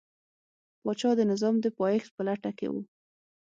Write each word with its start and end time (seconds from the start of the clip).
پاچا 0.83 1.11
د 1.17 1.21
نظام 1.31 1.55
د 1.61 1.65
پایښت 1.79 2.09
په 2.15 2.21
لټه 2.27 2.51
کې 2.57 2.67
و. 2.73 2.75